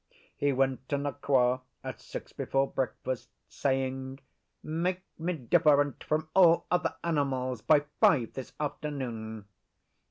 He 0.35 0.51
went 0.51 0.89
to 0.89 0.97
Nqa 0.97 1.61
at 1.83 2.01
six 2.01 2.33
before 2.33 2.67
breakfast, 2.71 3.29
saying, 3.49 4.19
'Make 4.63 5.03
me 5.19 5.33
different 5.33 6.03
from 6.03 6.27
all 6.33 6.65
other 6.71 6.95
animals 7.03 7.61
by 7.61 7.83
five 7.99 8.33
this 8.33 8.53
afternoon. 8.59 9.45